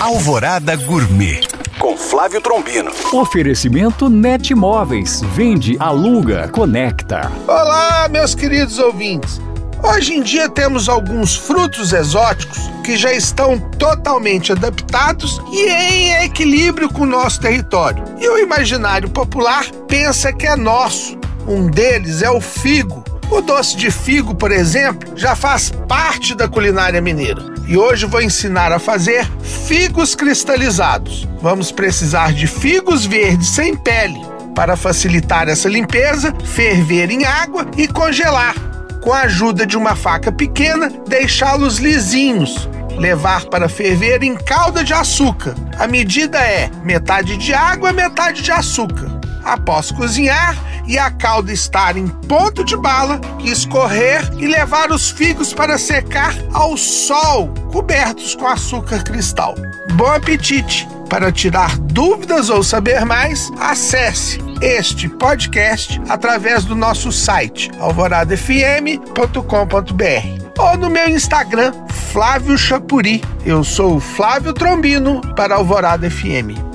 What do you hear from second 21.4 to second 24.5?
Um deles é o figo. O doce de figo, por